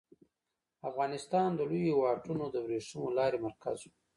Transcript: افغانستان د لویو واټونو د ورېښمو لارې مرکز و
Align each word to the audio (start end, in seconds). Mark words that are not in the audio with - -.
افغانستان 0.89 1.49
د 1.55 1.61
لویو 1.69 1.99
واټونو 2.01 2.45
د 2.51 2.55
ورېښمو 2.65 3.15
لارې 3.17 3.37
مرکز 3.45 3.77
و 3.85 3.91